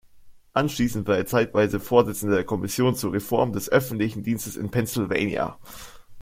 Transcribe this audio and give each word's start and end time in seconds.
Anschließend 0.53 1.07
war 1.07 1.15
er 1.17 1.27
zeitweise 1.27 1.79
Vorsitzender 1.79 2.33
der 2.33 2.43
Kommission 2.43 2.95
zur 2.95 3.13
Reform 3.13 3.53
des 3.53 3.69
öffentlichen 3.69 4.23
Dienstes 4.23 4.55
in 4.57 4.71
Pennsylvania. 4.71 5.59